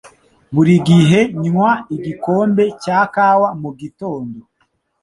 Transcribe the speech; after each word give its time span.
Buri 0.53 0.73
gihe 0.89 1.19
nywa 1.41 1.71
igikombe 1.95 2.63
cya 2.83 2.99
kawa 3.13 3.49
mugitondo. 3.61 4.39